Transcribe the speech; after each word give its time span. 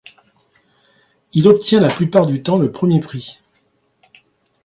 Il 1.33 1.47
obtient 1.47 1.79
la 1.79 1.87
plupart 1.87 2.25
du 2.25 2.41
temps 2.41 2.57
le 2.57 2.71
premier 2.71 2.99
prix. 2.99 3.37